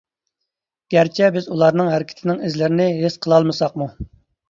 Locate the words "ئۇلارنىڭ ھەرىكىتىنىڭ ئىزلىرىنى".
1.57-2.91